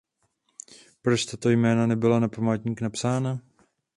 Proč 1.01 1.25
tato 1.25 1.49
jména 1.49 1.87
nebyla 1.87 2.19
na 2.19 2.27
památník 2.27 2.81
napsána? 2.81 3.39